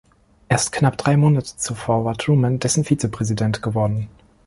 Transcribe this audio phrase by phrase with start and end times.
[0.49, 4.09] Erst knapp drei Monate zuvor war Truman dessen Vizepräsident geworden.